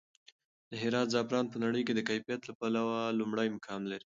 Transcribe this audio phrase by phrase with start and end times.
[0.69, 4.07] د هرات زعفران په نړۍ کې د کیفیت له پلوه لومړی مقام لري.